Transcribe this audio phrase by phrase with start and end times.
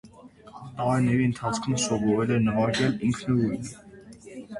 [0.77, 3.69] Տարիների ընթացքում սովորել է նվագել ինքնուրույն։